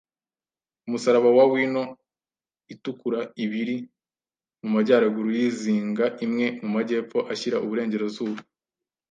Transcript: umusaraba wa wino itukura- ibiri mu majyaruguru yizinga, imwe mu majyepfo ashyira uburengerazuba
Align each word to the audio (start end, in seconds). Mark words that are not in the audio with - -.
umusaraba 0.87 1.29
wa 1.37 1.45
wino 1.53 1.83
itukura- 2.73 3.19
ibiri 3.43 3.75
mu 4.61 4.69
majyaruguru 4.75 5.29
yizinga, 5.37 6.05
imwe 6.25 6.45
mu 6.61 6.69
majyepfo 6.75 7.19
ashyira 7.33 7.57
uburengerazuba 7.65 8.39